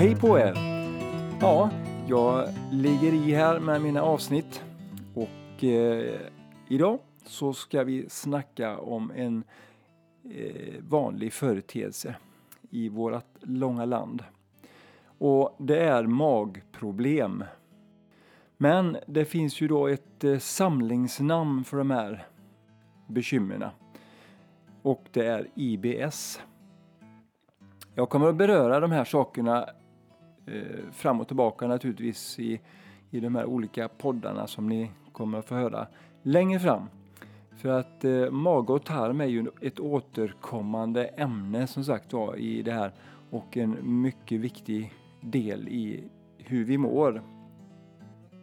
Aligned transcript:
Hej 0.00 0.16
på 0.16 0.38
er! 0.38 0.54
Ja, 1.40 1.70
jag 2.08 2.48
ligger 2.72 3.12
i 3.12 3.34
här 3.34 3.60
med 3.60 3.82
mina 3.82 4.02
avsnitt 4.02 4.64
och 5.14 5.64
eh, 5.64 6.20
idag 6.68 6.98
så 7.24 7.52
ska 7.52 7.84
vi 7.84 8.08
snacka 8.08 8.78
om 8.78 9.12
en 9.16 9.44
eh, 10.34 10.74
vanlig 10.88 11.32
företeelse 11.32 12.14
i 12.70 12.88
vårt 12.88 13.24
långa 13.40 13.84
land. 13.84 14.24
Och 15.18 15.56
det 15.58 15.78
är 15.78 16.06
magproblem. 16.06 17.44
Men 18.56 18.96
det 19.06 19.24
finns 19.24 19.60
ju 19.60 19.68
då 19.68 19.86
ett 19.88 20.24
eh, 20.24 20.38
samlingsnamn 20.38 21.64
för 21.64 21.76
de 21.76 21.90
här 21.90 22.26
bekymren. 23.06 23.64
Och 24.82 25.04
det 25.12 25.26
är 25.26 25.48
IBS. 25.54 26.40
Jag 27.94 28.08
kommer 28.08 28.28
att 28.28 28.36
beröra 28.36 28.80
de 28.80 28.92
här 28.92 29.04
sakerna 29.04 29.68
Eh, 30.54 30.92
fram 30.92 31.20
och 31.20 31.26
tillbaka 31.26 31.66
naturligtvis 31.66 32.38
i, 32.38 32.60
i 33.10 33.20
de 33.20 33.34
här 33.34 33.44
olika 33.44 33.88
poddarna 33.88 34.46
som 34.46 34.68
ni 34.68 34.90
kommer 35.12 35.38
att 35.38 35.48
få 35.48 35.54
höra 35.54 35.86
längre 36.22 36.60
fram. 36.60 36.82
För 37.56 37.68
att 37.68 38.04
eh, 38.04 38.30
mage 38.30 38.72
och 38.72 38.84
tarm 38.84 39.20
är 39.20 39.26
ju 39.26 39.46
ett 39.60 39.80
återkommande 39.80 41.04
ämne 41.04 41.66
som 41.66 41.84
sagt 41.84 42.12
var 42.12 42.36
i 42.36 42.62
det 42.62 42.72
här 42.72 42.92
och 43.30 43.56
en 43.56 44.02
mycket 44.02 44.40
viktig 44.40 44.92
del 45.20 45.68
i 45.68 46.04
hur 46.38 46.64
vi 46.64 46.78
mår. 46.78 47.22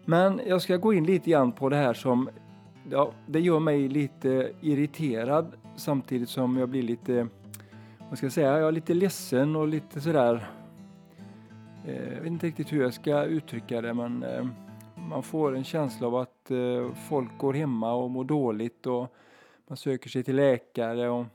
Men 0.06 0.42
jag 0.48 0.62
ska 0.62 0.78
gå 0.78 0.94
in 0.94 1.06
lite 1.06 1.30
grann 1.30 1.52
på 1.52 1.70
det 1.70 1.76
här 1.76 1.94
som 1.94 2.30
ja, 2.90 3.12
det 3.26 3.40
gör 3.40 3.60
mig 3.60 3.88
lite 3.88 4.52
irriterad 4.62 5.54
samtidigt 5.76 6.30
som 6.30 6.58
jag 6.58 6.70
blir 6.70 6.84
lite, 6.84 7.28
vad 8.10 8.18
ska 8.18 8.26
jag 8.26 8.34
säga, 8.34 8.58
jag 8.58 8.68
är 8.68 8.72
lite 8.72 8.94
ledsen 8.94 9.56
och 9.56 9.68
lite 9.68 10.02
sådär, 10.02 10.50
Eh, 11.88 12.14
jag 12.14 12.22
vet 12.22 12.32
inte 12.32 12.48
riktigt 12.48 12.74
hur 12.74 12.82
jag 12.82 12.94
ska 12.94 13.24
uttrycka 13.24 13.82
det 13.82 13.94
men 13.94 14.24
eh, 14.24 14.48
man 14.96 15.24
får 15.24 15.56
en 15.56 15.64
känsla 15.64 16.08
av 16.08 16.16
att 16.16 16.52
eh, 16.52 16.94
folk 16.94 17.38
går 17.38 17.54
hemma 17.54 17.94
och 17.94 18.12
mår 18.12 18.24
dåligt 18.24 18.86
och 18.86 19.16
man 19.68 19.78
söker 19.78 20.10
sig 20.10 20.24
till 20.24 20.36
läkare 20.36 21.10
och 21.10 21.26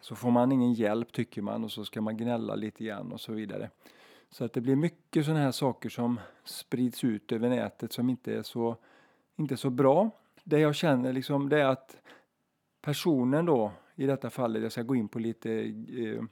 så 0.00 0.14
får 0.14 0.30
man 0.30 0.52
ingen 0.52 0.72
hjälp 0.72 1.12
tycker 1.12 1.42
man 1.42 1.64
och 1.64 1.72
så 1.72 1.84
ska 1.84 2.00
man 2.00 2.16
gnälla 2.16 2.54
lite 2.54 2.84
grann 2.84 3.12
och 3.12 3.20
så 3.20 3.32
vidare. 3.32 3.70
Så 4.30 4.44
att 4.44 4.52
det 4.52 4.60
blir 4.60 4.76
mycket 4.76 5.24
sådana 5.24 5.40
här 5.40 5.52
saker 5.52 5.88
som 5.88 6.20
sprids 6.44 7.04
ut 7.04 7.32
över 7.32 7.48
nätet 7.48 7.92
som 7.92 8.10
inte 8.10 8.34
är 8.34 8.42
så, 8.42 8.76
inte 9.36 9.56
så 9.56 9.70
bra. 9.70 10.10
Det 10.44 10.58
jag 10.58 10.74
känner 10.74 11.12
liksom 11.12 11.48
det 11.48 11.60
är 11.60 11.66
att 11.66 11.96
personen 12.82 13.46
då 13.46 13.72
i 13.94 14.06
detta 14.06 14.30
fallet, 14.30 14.62
jag 14.62 14.72
ska 14.72 14.82
gå 14.82 14.96
in 14.96 15.08
på 15.08 15.18
lite 15.18 15.52
eh, 15.52 16.22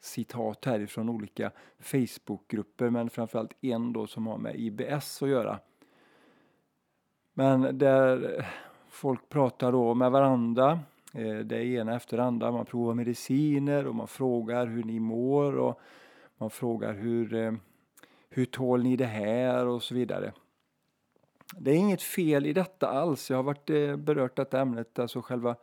citat 0.00 0.64
härifrån 0.64 1.08
olika 1.08 1.50
Facebookgrupper 1.78 2.90
men 2.90 3.10
framförallt 3.10 3.52
en 3.60 3.92
då 3.92 4.06
som 4.06 4.26
har 4.26 4.38
med 4.38 4.60
IBS 4.60 5.22
att 5.22 5.28
göra. 5.28 5.58
Men 7.38 7.78
där 7.78 8.46
folk 8.88 9.28
pratar 9.28 9.72
då 9.72 9.94
med 9.94 10.10
varandra, 10.10 10.80
eh, 11.14 11.38
det 11.38 11.64
ena 11.64 11.96
efter 11.96 12.16
det 12.16 12.24
andra. 12.24 12.52
Man 12.52 12.66
provar 12.66 12.94
mediciner 12.94 13.86
och 13.86 13.94
man 13.94 14.08
frågar 14.08 14.66
hur 14.66 14.84
ni 14.84 15.00
mår 15.00 15.58
och 15.58 15.80
man 16.38 16.50
frågar 16.50 16.94
hur, 16.94 17.34
eh, 17.34 17.52
hur 18.30 18.44
tål 18.44 18.82
ni 18.82 18.96
det 18.96 19.06
här 19.06 19.66
och 19.66 19.82
så 19.82 19.94
vidare. 19.94 20.32
Det 21.58 21.70
är 21.70 21.74
inget 21.74 22.02
fel 22.02 22.46
i 22.46 22.52
detta 22.52 22.88
alls. 22.88 23.30
Jag 23.30 23.36
har 23.36 23.42
varit 23.42 23.70
eh, 23.70 23.96
berört 23.96 24.36
detta 24.36 24.60
ämnet, 24.60 24.98
alltså 24.98 25.22
själva 25.22 25.56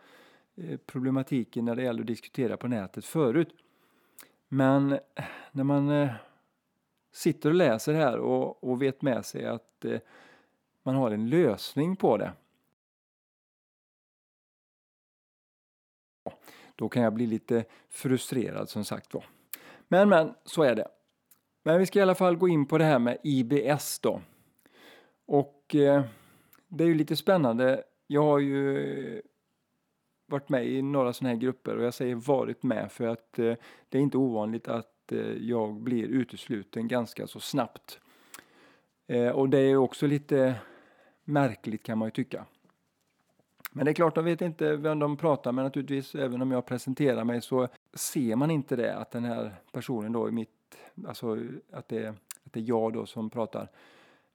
problematiken 0.85 1.65
när 1.65 1.75
det 1.75 1.83
gäller 1.83 2.01
att 2.01 2.07
diskutera 2.07 2.57
på 2.57 2.67
nätet 2.67 3.05
förut. 3.05 3.55
Men 4.55 4.91
eh, 4.91 5.25
när 5.51 5.63
man 5.63 5.89
eh, 5.89 6.11
sitter 7.11 7.49
och 7.49 7.55
läser 7.55 7.93
här 7.93 8.19
och, 8.19 8.63
och 8.63 8.81
vet 8.81 9.01
med 9.01 9.25
sig 9.25 9.45
att 9.45 9.85
eh, 9.85 9.99
man 10.83 10.95
har 10.95 11.11
en 11.11 11.29
lösning 11.29 11.95
på 11.95 12.17
det. 12.17 12.31
Då 16.75 16.89
kan 16.89 17.03
jag 17.03 17.13
bli 17.13 17.27
lite 17.27 17.65
frustrerad 17.89 18.69
som 18.69 18.85
sagt 18.85 19.13
var. 19.13 19.25
Men 19.87 20.09
men, 20.09 20.33
så 20.45 20.63
är 20.63 20.75
det. 20.75 20.87
Men 21.63 21.79
vi 21.79 21.85
ska 21.85 21.99
i 21.99 22.01
alla 22.01 22.15
fall 22.15 22.35
gå 22.35 22.47
in 22.47 22.65
på 22.65 22.77
det 22.77 22.85
här 22.85 22.99
med 22.99 23.17
IBS 23.23 23.99
då. 23.99 24.21
Och 25.25 25.75
eh, 25.75 26.03
det 26.67 26.83
är 26.83 26.87
ju 26.87 26.95
lite 26.95 27.15
spännande. 27.15 27.83
Jag 28.07 28.23
har 28.23 28.39
ju 28.39 29.21
varit 30.25 30.49
med 30.49 30.67
i 30.67 30.81
några 30.81 31.13
sådana 31.13 31.33
här 31.33 31.41
grupper 31.41 31.77
och 31.77 31.83
jag 31.83 31.93
säger 31.93 32.15
varit 32.15 32.63
med 32.63 32.91
för 32.91 33.07
att 33.07 33.39
eh, 33.39 33.53
det 33.89 33.97
är 33.97 34.01
inte 34.01 34.17
ovanligt 34.17 34.67
att 34.67 35.11
eh, 35.11 35.19
jag 35.19 35.73
blir 35.73 36.07
utesluten 36.07 36.87
ganska 36.87 37.27
så 37.27 37.39
snabbt. 37.39 37.99
Eh, 39.07 39.29
och 39.29 39.49
det 39.49 39.59
är 39.59 39.75
också 39.75 40.07
lite 40.07 40.55
märkligt 41.23 41.83
kan 41.83 41.97
man 41.97 42.07
ju 42.07 42.11
tycka. 42.11 42.45
Men 43.71 43.85
det 43.85 43.91
är 43.91 43.93
klart, 43.93 44.15
de 44.15 44.25
vet 44.25 44.41
inte 44.41 44.75
vem 44.75 44.99
de 44.99 45.17
pratar 45.17 45.51
med 45.51 45.63
naturligtvis. 45.63 46.15
Även 46.15 46.41
om 46.41 46.51
jag 46.51 46.65
presenterar 46.65 47.23
mig 47.23 47.41
så 47.41 47.67
ser 47.93 48.35
man 48.35 48.51
inte 48.51 48.75
det 48.75 48.95
att 48.95 49.11
den 49.11 49.25
här 49.25 49.55
personen 49.71 50.11
då 50.11 50.29
i 50.29 50.31
mitt, 50.31 50.77
alltså 51.07 51.37
att 51.71 51.87
det, 51.87 52.07
att 52.45 52.53
det 52.53 52.59
är 52.59 52.63
jag 52.63 52.93
då 52.93 53.05
som 53.05 53.29
pratar, 53.29 53.67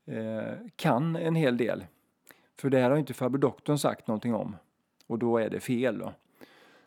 eh, 0.04 0.52
kan 0.76 1.16
en 1.16 1.34
hel 1.34 1.56
del. 1.56 1.84
För 2.58 2.70
det 2.70 2.78
här 2.78 2.90
har 2.90 2.96
inte 2.96 3.14
farbror 3.14 3.38
doktorn 3.38 3.78
sagt 3.78 4.06
någonting 4.06 4.34
om. 4.34 4.56
Och 5.10 5.18
då 5.18 5.38
är 5.38 5.50
det 5.50 5.60
fel 5.60 5.98
då. 5.98 6.12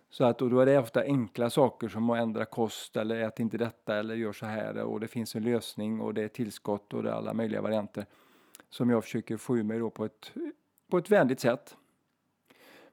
Så 0.09 0.23
att, 0.23 0.41
och 0.41 0.49
då 0.49 0.59
är 0.59 0.65
det 0.65 0.77
ofta 0.77 1.01
enkla 1.01 1.49
saker 1.49 1.87
som 1.87 2.09
att 2.09 2.19
ändra 2.19 2.45
kost 2.45 2.97
eller 2.97 3.15
ät 3.15 3.39
inte 3.39 3.57
detta 3.57 3.95
eller 3.95 4.15
gör 4.15 4.33
så 4.33 4.45
här 4.45 4.77
och 4.83 4.99
det 4.99 5.07
finns 5.07 5.35
en 5.35 5.43
lösning 5.43 6.01
och 6.01 6.13
det 6.13 6.23
är 6.23 6.27
tillskott 6.27 6.93
och 6.93 7.03
det 7.03 7.09
är 7.09 7.13
alla 7.13 7.33
möjliga 7.33 7.61
varianter 7.61 8.05
som 8.69 8.89
jag 8.89 9.03
försöker 9.03 9.37
få 9.37 9.57
ur 9.57 9.63
mig 9.63 9.79
då 9.79 9.89
på 9.89 10.05
ett, 10.05 10.33
på 10.89 10.97
ett 10.97 11.09
vänligt 11.09 11.39
sätt. 11.39 11.77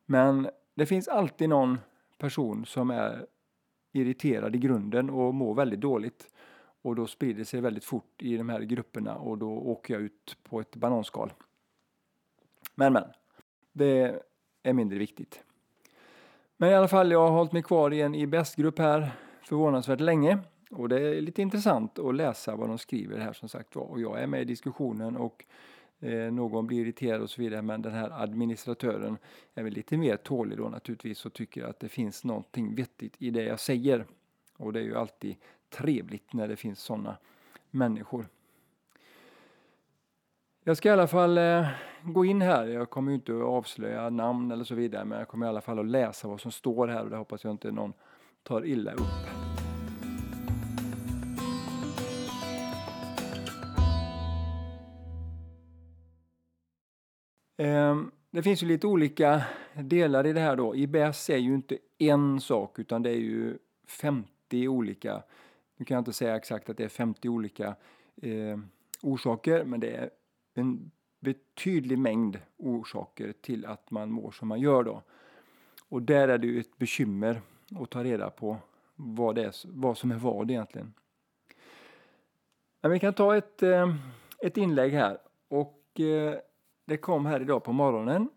Men 0.06 0.50
det 0.74 0.86
finns 0.86 1.08
alltid 1.08 1.48
någon 1.48 1.78
person 2.18 2.66
som 2.66 2.90
är 2.90 3.26
irriterad 3.92 4.56
i 4.56 4.58
grunden 4.58 5.10
och 5.10 5.34
mår 5.34 5.54
väldigt 5.54 5.80
dåligt. 5.80 6.28
Och 6.82 6.96
då 6.96 7.06
sprider 7.06 7.38
det 7.38 7.44
sig 7.44 7.60
väldigt 7.60 7.84
fort 7.84 8.22
i 8.22 8.36
de 8.36 8.48
här 8.48 8.60
grupperna 8.60 9.14
och 9.14 9.38
då 9.38 9.50
åker 9.50 9.94
jag 9.94 10.02
ut 10.02 10.36
på 10.42 10.60
ett 10.60 10.76
bananskal. 10.76 11.32
Men 12.74 12.92
men, 12.92 13.04
det 13.72 14.22
är 14.62 14.72
mindre 14.72 14.98
viktigt. 14.98 15.44
Men 16.56 16.70
i 16.70 16.74
alla 16.74 16.88
fall, 16.88 17.10
jag 17.10 17.20
har 17.20 17.30
hållit 17.30 17.52
mig 17.52 17.62
kvar 17.62 17.90
i 17.92 18.00
en 18.00 18.14
IBS-grupp 18.14 18.78
här 18.78 19.10
förvånansvärt 19.42 20.00
länge. 20.00 20.38
Och 20.70 20.88
det 20.88 21.00
är 21.00 21.20
lite 21.20 21.42
intressant 21.42 21.98
att 21.98 22.14
läsa 22.14 22.56
vad 22.56 22.68
de 22.68 22.78
skriver 22.78 23.18
här 23.18 23.32
som 23.32 23.48
sagt 23.48 23.76
var. 23.76 23.84
Och 23.84 24.00
jag 24.00 24.22
är 24.22 24.26
med 24.26 24.42
i 24.42 24.44
diskussionen 24.44 25.16
och 25.16 25.44
eh, 26.00 26.32
någon 26.32 26.66
blir 26.66 26.80
irriterad 26.80 27.22
och 27.22 27.30
så 27.30 27.42
vidare. 27.42 27.62
Men 27.62 27.82
den 27.82 27.92
här 27.92 28.22
administratören 28.22 29.18
är 29.54 29.62
väl 29.62 29.72
lite 29.72 29.96
mer 29.96 30.16
tålig 30.16 30.58
då 30.58 30.68
naturligtvis 30.68 31.26
och 31.26 31.32
tycker 31.32 31.64
att 31.64 31.80
det 31.80 31.88
finns 31.88 32.24
någonting 32.24 32.74
vettigt 32.74 33.14
i 33.18 33.30
det 33.30 33.42
jag 33.42 33.60
säger. 33.60 34.04
Och 34.56 34.72
det 34.72 34.80
är 34.80 34.84
ju 34.84 34.96
alltid 34.96 35.36
trevligt 35.70 36.32
när 36.32 36.48
det 36.48 36.56
finns 36.56 36.80
sådana 36.80 37.16
människor. 37.70 38.26
Jag 40.64 40.76
ska 40.76 40.88
i 40.88 40.92
alla 40.92 41.06
fall 41.06 41.38
eh, 41.38 41.66
gå 42.04 42.24
in 42.24 42.42
här. 42.42 42.66
Jag 42.66 42.90
kommer 42.90 43.10
ju 43.10 43.14
inte 43.14 43.32
att 43.32 43.42
avslöja 43.42 44.10
namn 44.10 44.50
eller 44.50 44.64
så 44.64 44.74
vidare 44.74 45.04
men 45.04 45.18
jag 45.18 45.28
kommer 45.28 45.46
i 45.46 45.48
alla 45.48 45.60
fall 45.60 45.78
att 45.78 45.86
läsa 45.86 46.28
vad 46.28 46.40
som 46.40 46.52
står 46.52 46.88
här 46.88 47.04
och 47.04 47.10
det 47.10 47.16
hoppas 47.16 47.44
jag 47.44 47.50
inte 47.50 47.72
någon 47.72 47.92
tar 48.42 48.66
illa 48.66 48.92
upp. 48.92 49.00
Ehm, 57.56 58.10
det 58.30 58.42
finns 58.42 58.62
ju 58.62 58.66
lite 58.66 58.86
olika 58.86 59.42
delar 59.74 60.26
i 60.26 60.32
det 60.32 60.40
här 60.40 60.56
då. 60.56 60.76
IBS 60.76 61.30
är 61.30 61.36
ju 61.36 61.54
inte 61.54 61.78
en 61.98 62.40
sak 62.40 62.78
utan 62.78 63.02
det 63.02 63.10
är 63.10 63.20
ju 63.20 63.58
50 63.88 64.68
olika, 64.68 65.22
nu 65.76 65.84
kan 65.84 65.94
jag 65.94 66.00
inte 66.00 66.12
säga 66.12 66.36
exakt 66.36 66.70
att 66.70 66.76
det 66.76 66.84
är 66.84 66.88
50 66.88 67.28
olika 67.28 67.76
eh, 68.22 68.58
orsaker 69.02 69.64
men 69.64 69.80
det 69.80 69.90
är 69.96 70.10
en 70.54 70.90
betydlig 71.20 71.98
mängd 71.98 72.38
orsaker 72.56 73.32
till 73.32 73.66
att 73.66 73.90
man 73.90 74.10
mår 74.10 74.30
som 74.30 74.48
man 74.48 74.60
gör 74.60 74.84
då. 74.84 75.02
Och 75.88 76.02
där 76.02 76.28
är 76.28 76.38
det 76.38 76.46
ju 76.46 76.60
ett 76.60 76.78
bekymmer 76.78 77.40
att 77.80 77.90
ta 77.90 78.04
reda 78.04 78.30
på 78.30 78.56
vad, 78.94 79.34
det 79.34 79.44
är, 79.44 79.54
vad 79.64 79.98
som 79.98 80.10
är 80.10 80.16
vad 80.16 80.50
egentligen. 80.50 80.94
Men 82.80 82.90
vi 82.90 82.98
kan 82.98 83.14
ta 83.14 83.36
ett, 83.36 83.62
eh, 83.62 83.94
ett 84.38 84.56
inlägg 84.56 84.92
här 84.92 85.18
och 85.48 86.00
eh, 86.00 86.38
det 86.84 86.96
kom 86.96 87.26
här 87.26 87.40
idag 87.40 87.64
på 87.64 87.72
morgonen 87.72 88.28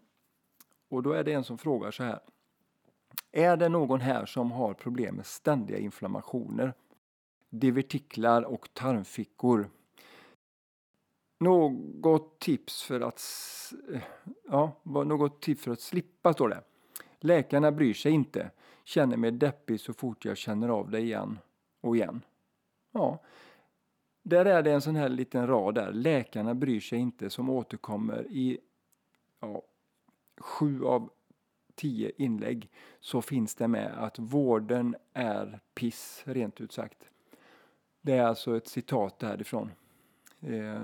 och 0.89 1.04
då 1.04 1.12
är 1.12 1.24
det 1.24 1.33
en 1.33 1.44
som 1.44 1.57
frågar 1.57 1.92
så 1.92 2.04
här. 2.04 2.19
Är 3.31 3.57
det 3.57 3.69
någon 3.69 4.01
här 4.01 4.25
som 4.25 4.51
har 4.51 4.74
problem 4.74 5.15
med 5.15 5.25
ständiga 5.25 5.77
inflammationer, 5.77 6.74
divertiklar 7.50 8.42
och 8.42 8.69
tarmfickor? 8.74 9.69
Något 11.43 12.39
tips 12.39 12.83
för 12.83 13.01
att, 13.01 13.21
eh, 13.93 14.01
ja, 14.47 14.81
något 14.83 15.41
tips 15.41 15.63
för 15.63 15.71
att 15.71 15.81
slippa, 15.81 16.33
står 16.33 16.49
det. 16.49 16.63
Läkarna 17.19 17.71
bryr 17.71 17.93
sig 17.93 18.11
inte. 18.11 18.51
Känner 18.83 19.17
mig 19.17 19.31
deppig 19.31 19.79
så 19.79 19.93
fort 19.93 20.25
jag 20.25 20.37
känner 20.37 20.69
av 20.69 20.91
det 20.91 20.99
igen 20.99 21.39
och 21.81 21.95
igen. 21.95 22.21
Ja, 22.91 23.23
där 24.23 24.45
är 24.45 24.63
det 24.63 24.71
en 24.71 24.81
sån 24.81 24.95
här 24.95 25.09
liten 25.09 25.47
rad 25.47 25.75
där. 25.75 25.93
Läkarna 25.93 26.55
bryr 26.55 26.79
sig 26.79 26.99
inte 26.99 27.29
som 27.29 27.49
återkommer 27.49 28.27
i 28.29 28.59
ja, 29.39 29.61
sju 30.39 30.85
av 30.85 31.09
tio 31.75 32.11
inlägg 32.17 32.71
så 32.99 33.21
finns 33.21 33.55
det 33.55 33.67
med 33.67 34.03
att 34.03 34.19
vården 34.19 34.95
är 35.13 35.59
piss, 35.73 36.23
rent 36.25 36.61
ut 36.61 36.71
sagt. 36.71 37.09
Det 38.01 38.13
är 38.13 38.23
alltså 38.23 38.57
ett 38.57 38.67
citat 38.67 39.19
därifrån. 39.19 39.71
Eh, 40.39 40.81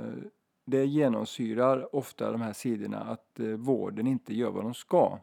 det 0.70 0.86
genomsyrar 0.86 1.96
ofta 1.96 2.32
de 2.32 2.42
här 2.42 2.54
sidorna 2.54 3.00
att 3.00 3.40
eh, 3.40 3.48
vården 3.48 4.08
inte 4.08 4.34
gör 4.34 4.52
vad 4.52 4.64
de 4.64 4.74
ska. 4.74 5.20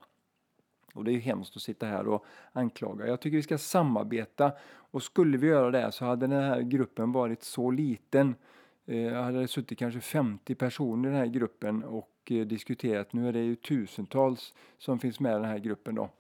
Och 0.95 1.05
det 1.05 1.11
är 1.11 1.13
ju 1.13 1.21
hemskt 1.21 1.57
att 1.57 1.63
sitta 1.63 1.87
här 1.87 2.09
och 2.09 2.25
anklaga. 2.53 3.07
Jag 3.07 3.21
tycker 3.21 3.37
vi 3.37 3.43
ska 3.43 3.59
samarbeta 3.59 4.53
och 4.91 5.03
skulle 5.03 5.39
vi 5.39 5.47
göra 5.47 5.71
det 5.71 5.93
så 5.93 6.05
hade 6.05 6.27
den 6.27 6.43
här 6.43 6.61
gruppen 6.61 7.13
varit 7.13 7.43
så 7.43 7.71
liten. 7.71 8.35
Jag 8.85 9.23
hade 9.23 9.49
suttit 9.49 9.79
kanske 9.79 10.01
50 10.01 10.55
personer 10.55 11.09
i 11.09 11.13
den 11.13 11.21
här 11.21 11.27
gruppen 11.27 11.85
och 11.85 12.13
eh, 12.31 12.47
diskuterat. 12.47 13.13
Nu 13.13 13.29
är 13.29 13.33
det 13.33 13.43
ju 13.43 13.57
tusentals 13.57 14.55
som 14.79 14.99
finns 14.99 15.21
med 15.21 15.31
i 15.31 15.35
den 15.35 15.45
här 15.45 15.59
gruppen 15.59 15.95
då. 15.95 16.11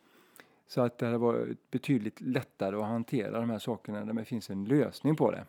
Så 0.66 0.80
att 0.80 0.98
det 0.98 1.06
hade 1.06 1.18
varit 1.18 1.70
betydligt 1.70 2.20
lättare 2.20 2.76
att 2.76 2.86
hantera 2.86 3.40
de 3.40 3.50
här 3.50 3.58
sakerna 3.58 4.04
när 4.04 4.12
det 4.12 4.24
finns 4.24 4.50
en 4.50 4.64
lösning 4.64 5.16
på 5.16 5.30
det. 5.30 5.44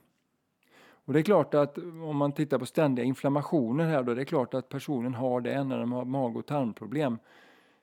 Och 1.08 1.14
det 1.14 1.20
är 1.20 1.24
klart 1.24 1.54
att 1.54 1.78
om 1.78 2.18
man 2.18 2.32
tittar 2.32 2.60
på 2.60 2.66
ständiga 2.66 3.06
inflammationer 3.06 3.86
här 3.86 4.04
då, 4.04 4.14
det 4.14 4.22
är 4.22 4.26
klart 4.26 4.54
att 4.54 4.70
personen 4.70 5.14
har 5.14 5.42
det 5.42 5.64
när 5.64 5.80
de 5.80 5.92
har 5.92 6.06
mag 6.06 6.38
och 6.38 6.46
tarmproblem. 6.46 7.20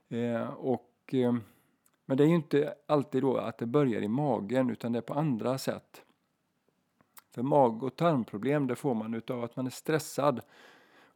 Eh, 0.09 0.49
och, 0.49 0.91
eh, 1.07 1.35
men 2.07 2.17
det 2.17 2.25
är 2.25 2.29
ju 2.29 2.35
inte 2.35 2.75
alltid 2.87 3.23
då 3.23 3.37
att 3.37 3.59
det 3.59 3.67
börjar 3.67 4.03
i 4.03 4.09
magen 4.09 4.71
utan 4.71 4.93
det 4.93 4.99
är 4.99 5.01
på 5.01 5.15
andra 5.15 5.59
sätt. 5.59 6.03
För 7.35 7.43
mag 7.43 7.83
och 7.83 7.97
tarmproblem 7.97 8.67
det 8.67 8.77
får 8.77 8.95
man 8.95 9.15
utav 9.15 9.45
att 9.45 9.57
man 9.57 9.67
är 9.67 9.71
stressad 9.71 10.41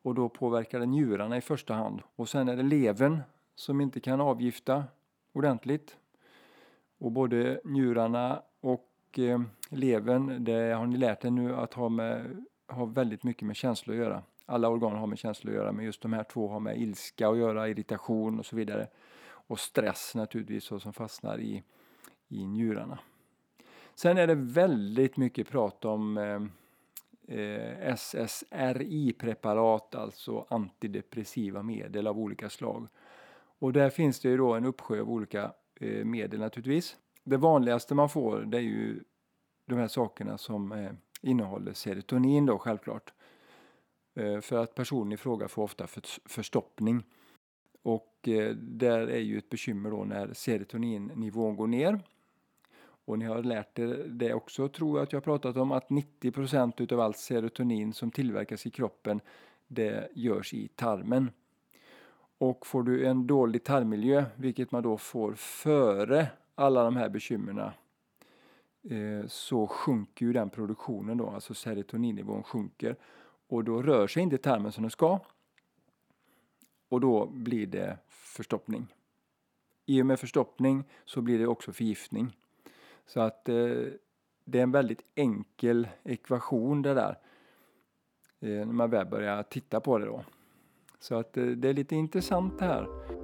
och 0.02 0.14
då 0.14 0.28
påverkar 0.28 0.80
det 0.80 0.86
njurarna 0.86 1.36
i 1.36 1.40
första 1.40 1.74
hand. 1.74 2.02
Och 2.16 2.28
sen 2.28 2.48
är 2.48 2.56
det 2.56 2.62
levern 2.62 3.20
som 3.54 3.80
inte 3.80 4.00
kan 4.00 4.20
avgifta 4.20 4.84
ordentligt. 5.32 5.96
Och 6.98 7.12
både 7.12 7.60
njurarna 7.64 8.42
och 8.60 8.87
eh, 9.16 9.40
levern, 9.68 10.44
det 10.44 10.74
har 10.74 10.86
ni 10.86 10.96
lärt 10.96 11.24
er 11.24 11.30
nu 11.30 11.54
att 11.54 11.74
ha, 11.74 11.88
med, 11.88 12.46
ha 12.68 12.84
väldigt 12.84 13.22
mycket 13.22 13.42
med 13.42 13.56
känslor 13.56 13.96
att 13.96 14.02
göra. 14.02 14.22
Alla 14.46 14.68
organ 14.68 14.96
har 14.96 15.06
med 15.06 15.18
känslor 15.18 15.52
att 15.52 15.56
göra, 15.60 15.72
men 15.72 15.84
just 15.84 16.02
de 16.02 16.12
här 16.12 16.24
två 16.24 16.48
har 16.48 16.60
med 16.60 16.80
ilska 16.80 17.28
att 17.28 17.38
göra, 17.38 17.68
irritation 17.68 18.38
och 18.38 18.46
så 18.46 18.56
vidare. 18.56 18.88
Och 19.26 19.58
stress 19.58 20.14
naturligtvis, 20.14 20.72
och 20.72 20.82
som 20.82 20.92
fastnar 20.92 21.40
i, 21.40 21.62
i 22.28 22.46
njurarna. 22.46 22.98
Sen 23.94 24.18
är 24.18 24.26
det 24.26 24.34
väldigt 24.34 25.16
mycket 25.16 25.48
prat 25.48 25.84
om 25.84 26.18
eh, 26.18 26.42
eh 27.38 27.94
SSRI-preparat, 27.96 29.94
alltså 29.94 30.46
antidepressiva 30.48 31.62
medel 31.62 32.06
av 32.06 32.18
olika 32.18 32.48
slag. 32.50 32.88
Och 33.58 33.72
där 33.72 33.90
finns 33.90 34.20
det 34.20 34.28
ju 34.28 34.36
då 34.36 34.54
en 34.54 34.64
uppsjö 34.64 35.00
av 35.00 35.10
olika 35.10 35.52
eh, 35.74 36.04
medel 36.04 36.40
naturligtvis. 36.40 36.96
Det 37.28 37.36
vanligaste 37.36 37.94
man 37.94 38.08
får 38.08 38.40
det 38.40 38.56
är 38.56 38.62
ju 38.62 39.00
de 39.66 39.74
här 39.74 39.88
sakerna 39.88 40.38
som 40.38 40.72
eh, 40.72 40.90
innehåller 41.22 41.72
serotonin 41.72 42.46
då 42.46 42.58
självklart. 42.58 43.12
Eh, 44.14 44.40
för 44.40 44.56
att 44.56 44.74
personen 44.74 45.12
i 45.12 45.16
fråga 45.16 45.48
får 45.48 45.62
ofta 45.62 45.86
förstoppning. 46.26 47.02
Och 47.82 48.28
eh, 48.28 48.54
där 48.54 49.00
är 49.00 49.18
ju 49.18 49.38
ett 49.38 49.48
bekymmer 49.48 49.90
då 49.90 50.04
när 50.04 50.32
serotoninnivån 50.32 51.56
går 51.56 51.66
ner. 51.66 52.00
Och 52.80 53.18
ni 53.18 53.24
har 53.24 53.42
lärt 53.42 53.78
er 53.78 54.04
det 54.08 54.34
också, 54.34 54.68
tror 54.68 54.98
jag 54.98 55.02
att 55.02 55.12
jag 55.12 55.24
pratat 55.24 55.56
om, 55.56 55.72
att 55.72 55.90
90 55.90 56.82
utav 56.82 57.00
allt 57.00 57.18
serotonin 57.18 57.92
som 57.92 58.10
tillverkas 58.10 58.66
i 58.66 58.70
kroppen 58.70 59.20
det 59.66 60.08
görs 60.14 60.54
i 60.54 60.68
tarmen. 60.68 61.30
Och 62.38 62.66
får 62.66 62.82
du 62.82 63.06
en 63.06 63.26
dålig 63.26 63.64
tarmmiljö, 63.64 64.24
vilket 64.36 64.72
man 64.72 64.82
då 64.82 64.98
får 64.98 65.34
före 65.34 66.28
alla 66.58 66.84
de 66.84 66.96
här 66.96 67.08
bekymren 67.08 67.58
eh, 67.58 69.26
så 69.26 69.66
sjunker 69.66 70.26
ju 70.26 70.32
den 70.32 70.50
produktionen 70.50 71.18
då, 71.18 71.30
alltså 71.30 71.54
serotoninnivån 71.54 72.42
sjunker. 72.42 72.96
Och 73.48 73.64
då 73.64 73.82
rör 73.82 74.06
sig 74.06 74.22
inte 74.22 74.38
tarmen 74.38 74.72
som 74.72 74.82
den 74.82 74.90
ska. 74.90 75.20
Och 76.88 77.00
då 77.00 77.26
blir 77.26 77.66
det 77.66 77.98
förstoppning. 78.08 78.86
I 79.86 80.02
och 80.02 80.06
med 80.06 80.20
förstoppning 80.20 80.84
så 81.04 81.20
blir 81.20 81.38
det 81.38 81.46
också 81.46 81.72
förgiftning. 81.72 82.36
Så 83.06 83.20
att 83.20 83.48
eh, 83.48 83.54
det 84.44 84.58
är 84.58 84.62
en 84.62 84.72
väldigt 84.72 85.02
enkel 85.14 85.88
ekvation 86.04 86.82
det 86.82 86.94
där. 86.94 87.18
Eh, 88.40 88.48
när 88.48 88.64
man 88.64 88.90
väl 88.90 89.06
börjar 89.06 89.42
titta 89.42 89.80
på 89.80 89.98
det 89.98 90.06
då. 90.06 90.24
Så 90.98 91.14
att 91.14 91.36
eh, 91.36 91.46
det 91.46 91.68
är 91.68 91.74
lite 91.74 91.96
intressant 91.96 92.58
det 92.58 92.64
här. 92.64 93.17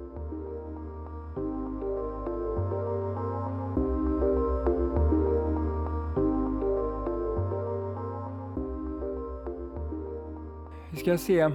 Ska 11.05 11.17
se 11.17 11.51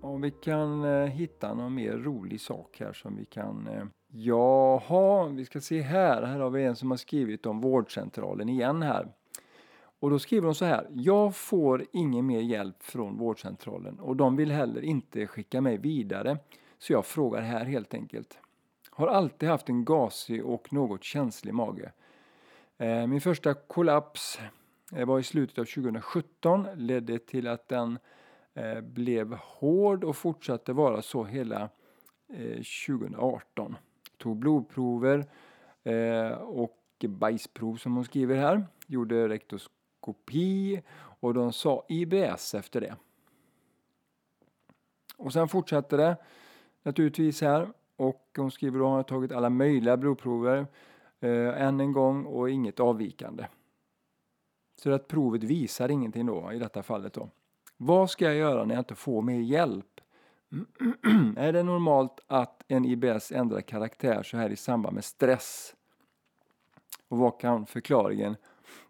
om 0.00 0.20
vi 0.20 0.30
kan 0.30 0.84
eh, 0.84 1.06
hitta 1.06 1.54
någon 1.54 1.74
mer 1.74 1.92
rolig 1.92 2.40
sak 2.40 2.76
här 2.80 2.92
som 2.92 3.16
vi 3.16 3.24
kan... 3.24 3.66
Eh, 3.66 3.84
jaha, 4.08 5.28
vi 5.28 5.44
ska 5.44 5.60
se 5.60 5.80
här. 5.80 6.22
Här 6.22 6.38
har 6.38 6.50
vi 6.50 6.64
en 6.64 6.76
som 6.76 6.90
har 6.90 6.98
skrivit 6.98 7.46
om 7.46 7.60
vårdcentralen 7.60 8.48
igen 8.48 8.82
här. 8.82 9.08
Och 10.00 10.10
då 10.10 10.18
skriver 10.18 10.46
hon 10.46 10.54
så 10.54 10.64
här. 10.64 10.86
Jag 10.90 11.36
får 11.36 11.84
ingen 11.92 12.26
mer 12.26 12.40
hjälp 12.40 12.82
från 12.82 13.18
vårdcentralen 13.18 14.00
och 14.00 14.16
de 14.16 14.36
vill 14.36 14.50
heller 14.50 14.82
inte 14.82 15.26
skicka 15.26 15.60
mig 15.60 15.78
vidare. 15.78 16.38
Så 16.78 16.92
jag 16.92 17.06
frågar 17.06 17.40
här 17.40 17.64
helt 17.64 17.94
enkelt. 17.94 18.38
Har 18.90 19.08
alltid 19.08 19.48
haft 19.48 19.68
en 19.68 19.84
gasig 19.84 20.44
och 20.44 20.72
något 20.72 21.04
känslig 21.04 21.54
mage. 21.54 21.92
Eh, 22.78 23.06
min 23.06 23.20
första 23.20 23.54
kollaps 23.54 24.38
var 24.90 25.18
i 25.18 25.22
slutet 25.22 25.58
av 25.58 25.64
2017, 25.64 26.66
ledde 26.74 27.18
till 27.18 27.48
att 27.48 27.68
den 27.68 27.98
eh, 28.54 28.80
blev 28.80 29.34
hård 29.34 30.04
och 30.04 30.16
fortsatte 30.16 30.72
vara 30.72 31.02
så 31.02 31.24
hela 31.24 31.68
eh, 32.28 32.62
2018. 32.86 33.76
Tog 34.16 34.36
blodprover 34.36 35.26
eh, 35.82 36.32
och 36.32 37.04
bajsprov 37.08 37.76
som 37.76 37.94
hon 37.94 38.04
skriver 38.04 38.36
här. 38.36 38.66
Gjorde 38.86 39.28
rektoskopi 39.28 40.82
och 40.94 41.34
de 41.34 41.52
sa 41.52 41.84
IBS 41.88 42.54
efter 42.54 42.80
det. 42.80 42.96
Och 45.16 45.32
sen 45.32 45.48
fortsatte 45.48 45.96
det 45.96 46.16
naturligtvis 46.82 47.40
här 47.40 47.68
och 47.96 48.30
hon 48.36 48.50
skriver 48.50 48.78
då 48.78 48.84
att 48.84 48.88
hon 48.88 48.96
har 48.96 49.02
tagit 49.02 49.32
alla 49.32 49.50
möjliga 49.50 49.96
blodprover 49.96 50.66
eh, 51.20 51.62
än 51.62 51.80
en 51.80 51.92
gång 51.92 52.24
och 52.24 52.50
inget 52.50 52.80
avvikande. 52.80 53.46
Så 54.82 54.92
att 54.92 55.08
provet 55.08 55.44
visar 55.44 55.88
ingenting 55.88 56.26
då 56.26 56.52
i 56.52 56.58
detta 56.58 56.82
fallet 56.82 57.12
då. 57.12 57.28
Vad 57.76 58.10
ska 58.10 58.24
jag 58.24 58.34
göra 58.34 58.64
när 58.64 58.74
jag 58.74 58.80
inte 58.80 58.94
får 58.94 59.22
mer 59.22 59.40
hjälp? 59.40 60.00
är 61.36 61.52
det 61.52 61.62
normalt 61.62 62.20
att 62.26 62.62
en 62.68 62.84
IBS 62.84 63.32
ändrar 63.32 63.60
karaktär 63.60 64.22
så 64.22 64.36
här 64.36 64.50
i 64.50 64.56
samband 64.56 64.94
med 64.94 65.04
stress? 65.04 65.74
Och 67.08 67.18
vad 67.18 67.40
kan 67.40 67.66
förklaringen 67.66 68.36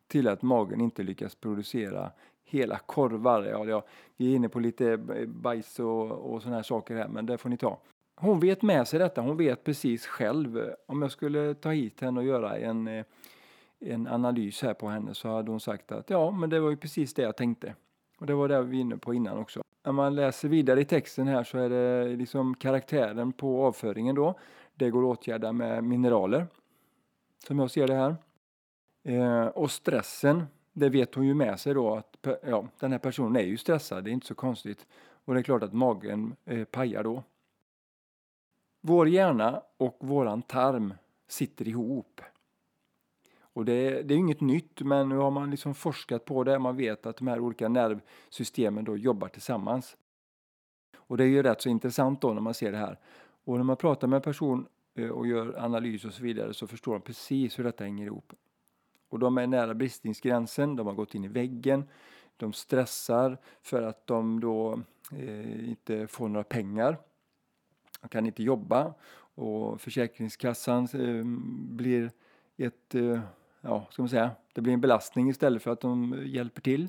till 0.06 0.28
att 0.28 0.42
magen 0.42 0.80
inte 0.80 1.02
lyckas 1.02 1.34
producera 1.34 2.10
hela 2.44 2.78
korvar? 2.78 3.42
Ja, 3.42 3.64
ja, 3.64 3.84
vi 4.16 4.32
är 4.32 4.36
inne 4.36 4.48
på 4.48 4.60
lite 4.60 4.96
bajs 5.26 5.78
och, 5.78 6.10
och 6.10 6.42
sådana 6.42 6.56
här 6.56 6.62
saker 6.62 6.96
här, 6.96 7.08
men 7.08 7.26
det 7.26 7.38
får 7.38 7.48
ni 7.48 7.56
ta. 7.56 7.80
Hon 8.14 8.40
vet 8.40 8.62
med 8.62 8.88
sig 8.88 8.98
detta, 8.98 9.20
hon 9.20 9.36
vet 9.36 9.64
precis 9.64 10.06
själv. 10.06 10.70
Om 10.86 11.02
jag 11.02 11.12
skulle 11.12 11.54
ta 11.54 11.70
hit 11.70 12.00
henne 12.00 12.20
och 12.20 12.26
göra 12.26 12.56
en 12.56 12.88
eh, 12.88 13.04
en 13.80 14.06
analys 14.06 14.62
här 14.62 14.74
på 14.74 14.88
henne 14.88 15.14
så 15.14 15.28
hade 15.28 15.50
hon 15.50 15.60
sagt 15.60 15.92
att 15.92 16.10
ja, 16.10 16.30
men 16.30 16.50
det 16.50 16.60
var 16.60 16.70
ju 16.70 16.76
precis 16.76 17.14
det 17.14 17.22
jag 17.22 17.36
tänkte. 17.36 17.74
Och 18.18 18.26
det 18.26 18.34
var 18.34 18.48
det 18.48 18.62
vi 18.62 18.76
var 18.76 18.80
inne 18.80 18.96
på 18.96 19.14
innan 19.14 19.38
också. 19.38 19.62
När 19.84 19.92
man 19.92 20.14
läser 20.14 20.48
vidare 20.48 20.80
i 20.80 20.84
texten 20.84 21.26
här 21.26 21.44
så 21.44 21.58
är 21.58 21.70
det 21.70 22.16
liksom 22.16 22.54
karaktären 22.54 23.32
på 23.32 23.64
avföringen 23.64 24.14
då. 24.14 24.34
Det 24.74 24.90
går 24.90 25.12
att 25.12 25.18
åtgärda 25.18 25.52
med 25.52 25.84
mineraler, 25.84 26.46
som 27.46 27.58
jag 27.58 27.70
ser 27.70 27.86
det 27.86 27.94
här. 27.94 28.16
Eh, 29.02 29.46
och 29.46 29.70
stressen, 29.70 30.44
det 30.72 30.88
vet 30.88 31.14
hon 31.14 31.26
ju 31.26 31.34
med 31.34 31.60
sig 31.60 31.74
då 31.74 31.94
att 31.94 32.26
ja, 32.46 32.68
den 32.78 32.92
här 32.92 32.98
personen 32.98 33.36
är 33.36 33.46
ju 33.46 33.56
stressad, 33.56 34.04
det 34.04 34.10
är 34.10 34.12
inte 34.12 34.26
så 34.26 34.34
konstigt. 34.34 34.86
Och 35.24 35.34
det 35.34 35.40
är 35.40 35.42
klart 35.42 35.62
att 35.62 35.72
magen 35.72 36.36
eh, 36.44 36.64
pajar 36.64 37.04
då. 37.04 37.22
Vår 38.80 39.08
hjärna 39.08 39.62
och 39.76 39.96
våran 40.00 40.42
tarm 40.42 40.94
sitter 41.28 41.68
ihop. 41.68 42.20
Och 43.60 43.66
det, 43.66 44.02
det 44.02 44.14
är 44.14 44.18
inget 44.18 44.40
nytt, 44.40 44.80
men 44.80 45.08
nu 45.08 45.16
har 45.16 45.30
man 45.30 45.50
liksom 45.50 45.74
forskat 45.74 46.24
på 46.24 46.44
det. 46.44 46.58
Man 46.58 46.76
vet 46.76 47.06
att 47.06 47.16
de 47.16 47.26
här 47.26 47.40
olika 47.40 47.68
nervsystemen 47.68 48.84
då 48.84 48.96
jobbar 48.96 49.28
tillsammans. 49.28 49.96
Och 50.96 51.16
det 51.16 51.24
är 51.24 51.28
ju 51.28 51.42
rätt 51.42 51.62
så 51.62 51.68
intressant 51.68 52.20
då 52.20 52.32
när 52.32 52.40
man 52.40 52.54
ser 52.54 52.72
det 52.72 52.78
här. 52.78 52.98
Och 53.44 53.56
när 53.56 53.64
man 53.64 53.76
pratar 53.76 54.08
med 54.08 54.16
en 54.16 54.22
person 54.22 54.66
eh, 54.94 55.08
och 55.08 55.26
gör 55.26 55.64
analys 55.64 56.04
och 56.04 56.12
så 56.12 56.22
vidare 56.22 56.54
så 56.54 56.66
förstår 56.66 56.92
de 56.92 57.00
precis 57.00 57.58
hur 57.58 57.64
detta 57.64 57.84
hänger 57.84 58.06
ihop. 58.06 58.32
Och 59.08 59.18
de 59.18 59.38
är 59.38 59.46
nära 59.46 59.74
bristningsgränsen, 59.74 60.76
de 60.76 60.86
har 60.86 60.94
gått 60.94 61.14
in 61.14 61.24
i 61.24 61.28
väggen, 61.28 61.84
de 62.36 62.52
stressar 62.52 63.38
för 63.62 63.82
att 63.82 64.06
de 64.06 64.40
då 64.40 64.80
eh, 65.12 65.68
inte 65.68 66.06
får 66.06 66.28
några 66.28 66.44
pengar. 66.44 66.96
De 68.00 68.08
kan 68.08 68.26
inte 68.26 68.42
jobba 68.42 68.94
och 69.34 69.80
Försäkringskassan 69.80 70.88
eh, 70.94 71.24
blir 71.76 72.10
ett, 72.56 72.94
eh, 72.94 73.20
ja, 73.60 73.86
ska 73.90 74.02
man 74.02 74.08
säga, 74.08 74.30
det 74.54 74.60
blir 74.60 74.72
en 74.72 74.80
belastning 74.80 75.30
istället 75.30 75.62
för 75.62 75.70
att 75.70 75.80
de 75.80 76.22
hjälper 76.26 76.60
till. 76.60 76.88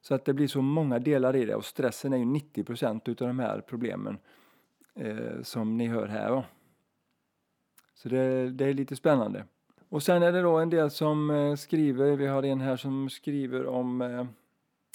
Så 0.00 0.14
att 0.14 0.24
det 0.24 0.34
blir 0.34 0.48
så 0.48 0.62
många 0.62 0.98
delar 0.98 1.36
i 1.36 1.44
det 1.44 1.54
och 1.54 1.64
stressen 1.64 2.12
är 2.12 2.16
ju 2.16 2.24
90 2.24 2.64
procent 2.64 3.08
utav 3.08 3.28
de 3.28 3.38
här 3.38 3.60
problemen 3.60 4.18
eh, 4.94 5.42
som 5.42 5.76
ni 5.76 5.86
hör 5.86 6.06
här. 6.06 6.30
Va? 6.30 6.44
Så 7.94 8.08
det, 8.08 8.50
det, 8.50 8.64
är 8.64 8.74
lite 8.74 8.96
spännande. 8.96 9.44
Och 9.88 10.02
sen 10.02 10.22
är 10.22 10.32
det 10.32 10.42
då 10.42 10.58
en 10.58 10.70
del 10.70 10.90
som 10.90 11.30
eh, 11.30 11.54
skriver, 11.54 12.16
vi 12.16 12.26
har 12.26 12.42
en 12.42 12.60
här 12.60 12.76
som 12.76 13.10
skriver 13.10 13.66
om 13.66 14.02
eh, 14.02 14.26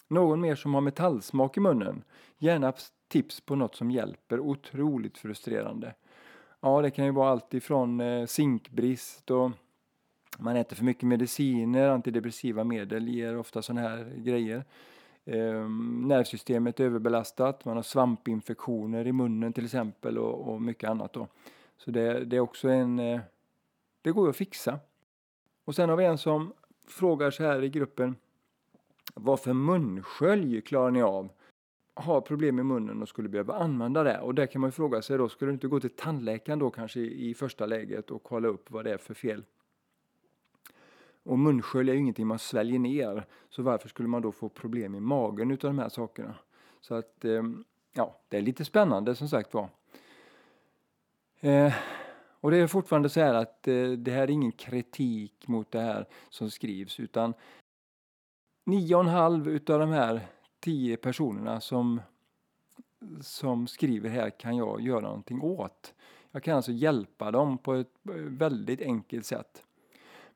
någon 0.08 0.42
mer 0.42 0.56
som 0.56 0.74
har 0.74 0.82
metallsmak 0.82 1.58
i 1.58 1.60
munnen. 1.60 2.04
Gärna 2.38 2.74
tips 3.08 3.42
på 3.42 3.56
något 3.56 3.75
som 3.75 3.92
hjälper, 3.92 4.39
otroligt 4.39 5.18
frustrerande. 5.18 5.94
Ja, 6.60 6.82
det 6.82 6.92
kan 6.92 7.06
ju 7.06 7.12
vara 7.12 7.30
allt 7.30 7.54
ifrån 7.54 8.01
eh, 8.01 8.25
zinkbrist 8.25 9.32
och 9.32 9.51
man 10.39 10.55
äter 10.55 10.75
för 10.75 10.86
mycket 10.86 11.03
mediciner, 11.03 11.89
antidepressiva 11.89 12.63
medel 12.63 13.08
ger 13.08 13.38
ofta 13.38 13.62
sådana 13.62 13.89
här 13.89 14.13
grejer. 14.17 14.63
Eh, 15.25 15.69
nervsystemet 16.08 16.79
är 16.79 16.84
överbelastat, 16.84 17.65
man 17.65 17.75
har 17.75 17.84
svampinfektioner 17.84 19.08
i 19.08 19.12
munnen 19.12 19.53
till 19.53 19.65
exempel 19.65 20.17
och, 20.17 20.53
och 20.53 20.62
mycket 20.62 20.89
annat. 20.89 21.13
Då. 21.13 21.27
Så 21.77 21.91
det, 21.91 22.25
det, 22.25 22.36
är 22.36 22.39
också 22.39 22.69
en... 22.69 23.00
Eh, 23.00 23.19
det 24.01 24.12
går 24.12 24.25
ju 24.25 24.29
att 24.29 24.36
fixa. 24.36 24.79
Och 25.65 25.75
sen 25.75 25.89
har 25.89 25.98
vi 25.98 26.05
en 26.05 26.17
som 26.17 26.53
frågar 26.88 27.31
så 27.31 27.43
här 27.43 27.63
i 27.63 27.69
gruppen. 27.69 28.15
Vad 29.15 29.39
för 29.39 29.53
munskölj 29.53 30.62
klarar 30.62 30.91
ni 30.91 31.01
av? 31.01 31.29
Har 31.93 32.22
problem 32.22 32.55
med 32.55 32.65
munnen 32.65 33.01
och 33.01 33.10
skulle 33.10 33.29
behöva 33.29 33.53
använda 33.53 34.03
det. 34.03 34.19
Och 34.19 34.36
där 34.36 34.46
kan 34.46 34.62
man 34.62 34.67
ju 34.67 34.72
fråga 34.72 35.01
sig 35.01 35.17
då, 35.17 35.29
skulle 35.29 35.51
du 35.51 35.53
inte 35.53 35.67
gå 35.67 35.79
till 35.79 35.89
tandläkaren 35.89 36.60
då 36.60 36.69
kanske 36.69 37.00
i 37.00 37.34
första 37.34 37.65
läget 37.65 38.12
och 38.12 38.24
kolla 38.24 38.48
upp 38.48 38.72
vad 38.72 38.86
det 38.86 38.93
är 38.93 38.98
för 38.98 39.13
fel? 39.13 39.43
Och 41.29 41.39
munskölj 41.39 41.89
är 41.89 41.93
ju 41.93 42.00
ingenting 42.00 42.27
man 42.27 42.39
sväljer 42.39 42.79
ner. 42.79 43.25
Så 43.50 43.63
varför 43.63 43.89
skulle 43.89 44.09
man 44.09 44.21
då 44.21 44.31
få 44.31 44.50
problem 44.50 44.95
i 44.95 45.00
magen 45.00 45.51
utav 45.51 45.69
de 45.69 45.79
här 45.79 45.89
sakerna? 45.89 46.36
Så 46.81 46.95
att, 46.95 47.25
eh, 47.25 47.43
ja, 47.93 48.19
det 48.29 48.38
är 48.38 48.41
lite 48.41 48.65
spännande 48.65 49.15
som 49.15 49.29
sagt 49.29 49.53
var. 49.53 49.69
Eh, 51.39 51.74
och 52.39 52.51
det 52.51 52.57
är 52.57 52.67
fortfarande 52.67 53.09
så 53.09 53.19
här 53.19 53.33
att 53.33 53.67
eh, 53.67 53.89
det 53.89 54.12
här 54.12 54.21
är 54.21 54.29
ingen 54.29 54.51
kritik 54.51 55.48
mot 55.48 55.71
det 55.71 55.79
här 55.79 56.05
som 56.29 56.51
skrivs 56.51 57.00
utan 57.00 57.33
nio 58.65 58.95
och 58.95 59.01
en 59.01 59.07
halv 59.07 59.48
utav 59.48 59.79
de 59.79 59.89
här 59.89 60.27
tio 60.59 60.98
personerna 60.98 61.62
som, 61.62 62.01
som 63.21 63.67
skriver 63.67 64.09
här 64.09 64.29
kan 64.29 64.57
jag 64.57 64.81
göra 64.81 65.01
någonting 65.01 65.41
åt. 65.41 65.93
Jag 66.31 66.43
kan 66.43 66.55
alltså 66.55 66.71
hjälpa 66.71 67.31
dem 67.31 67.57
på 67.57 67.74
ett 67.74 67.93
eh, 68.09 68.15
väldigt 68.15 68.81
enkelt 68.81 69.25
sätt. 69.25 69.63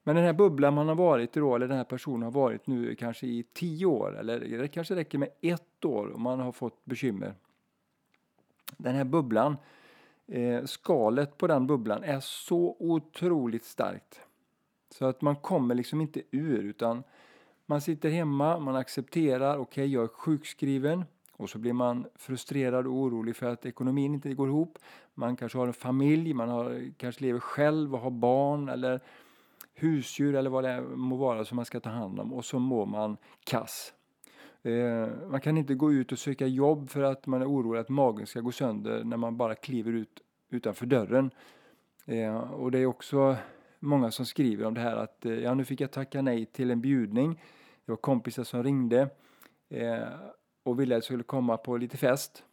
Men 0.03 0.15
den 0.15 0.25
här 0.25 0.33
bubblan 0.33 0.73
man 0.73 0.87
har 0.87 0.95
varit 0.95 1.37
i 1.37 1.39
då, 1.39 1.55
eller 1.55 1.67
den 1.67 1.77
här 1.77 1.83
personen 1.83 2.23
har 2.23 2.31
varit 2.31 2.67
nu 2.67 2.95
kanske 2.95 3.27
i 3.27 3.45
tio 3.53 3.85
år, 3.85 4.19
eller 4.19 4.39
det 4.39 4.67
kanske 4.67 4.95
räcker 4.95 5.17
med 5.17 5.29
ett 5.41 5.85
år 5.85 6.15
om 6.15 6.21
man 6.21 6.39
har 6.39 6.51
fått 6.51 6.85
bekymmer. 6.85 7.33
Den 8.77 8.95
här 8.95 9.03
bubblan, 9.03 9.57
eh, 10.27 10.65
skalet 10.65 11.37
på 11.37 11.47
den 11.47 11.67
bubblan 11.67 12.03
är 12.03 12.19
så 12.19 12.75
otroligt 12.79 13.65
starkt. 13.65 14.19
Så 14.89 15.05
att 15.05 15.21
man 15.21 15.35
kommer 15.35 15.75
liksom 15.75 16.01
inte 16.01 16.21
ur 16.31 16.63
utan 16.63 17.03
man 17.65 17.81
sitter 17.81 18.09
hemma, 18.09 18.59
man 18.59 18.75
accepterar, 18.75 19.57
okej 19.57 19.61
okay, 19.61 19.85
jag 19.85 20.03
är 20.03 20.07
sjukskriven 20.07 21.05
och 21.31 21.49
så 21.49 21.57
blir 21.57 21.73
man 21.73 22.05
frustrerad 22.15 22.87
och 22.87 22.93
orolig 22.93 23.35
för 23.35 23.45
att 23.45 23.65
ekonomin 23.65 24.13
inte 24.13 24.33
går 24.33 24.47
ihop. 24.47 24.77
Man 25.13 25.35
kanske 25.35 25.57
har 25.57 25.67
en 25.67 25.73
familj, 25.73 26.33
man 26.33 26.49
har, 26.49 26.91
kanske 26.97 27.23
lever 27.23 27.39
själv 27.39 27.95
och 27.95 28.01
har 28.01 28.11
barn 28.11 28.69
eller 28.69 29.01
husdjur 29.73 30.35
eller 30.35 30.49
vad 30.49 30.63
det 30.63 30.81
må 30.81 31.15
vara 31.15 31.45
som 31.45 31.55
man 31.55 31.65
ska 31.65 31.79
ta 31.79 31.89
hand 31.89 32.19
om 32.19 32.33
och 32.33 32.45
så 32.45 32.59
mår 32.59 32.85
man 32.85 33.17
kass. 33.43 33.93
Eh, 34.63 35.07
man 35.29 35.41
kan 35.41 35.57
inte 35.57 35.75
gå 35.75 35.93
ut 35.93 36.11
och 36.11 36.19
söka 36.19 36.47
jobb 36.47 36.89
för 36.89 37.03
att 37.03 37.27
man 37.27 37.41
är 37.41 37.45
orolig 37.45 37.79
att 37.79 37.89
magen 37.89 38.27
ska 38.27 38.41
gå 38.41 38.51
sönder 38.51 39.03
när 39.03 39.17
man 39.17 39.37
bara 39.37 39.55
kliver 39.55 39.91
ut 39.91 40.21
utanför 40.49 40.85
dörren. 40.85 41.31
Eh, 42.05 42.37
och 42.37 42.71
det 42.71 42.79
är 42.79 42.85
också 42.85 43.35
många 43.79 44.11
som 44.11 44.25
skriver 44.25 44.65
om 44.65 44.73
det 44.73 44.81
här 44.81 44.95
att 44.95 45.25
eh, 45.25 45.33
ja, 45.33 45.53
nu 45.53 45.65
fick 45.65 45.81
jag 45.81 45.91
tacka 45.91 46.21
nej 46.21 46.45
till 46.45 46.71
en 46.71 46.81
bjudning. 46.81 47.41
Det 47.85 47.91
var 47.91 47.97
kompisar 47.97 48.43
som 48.43 48.63
ringde 48.63 49.09
eh, 49.69 50.07
och 50.63 50.79
ville 50.79 50.95
att 50.95 50.97
jag 50.97 51.03
skulle 51.03 51.23
komma 51.23 51.57
på 51.57 51.77
lite 51.77 51.97
fest. 51.97 52.43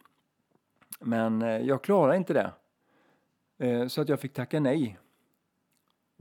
Men 0.99 1.41
eh, 1.41 1.57
jag 1.57 1.83
klarade 1.83 2.17
inte 2.17 2.33
det. 2.33 2.51
Eh, 3.57 3.87
så 3.87 4.01
att 4.01 4.09
jag 4.09 4.19
fick 4.19 4.33
tacka 4.33 4.59
nej. 4.59 4.97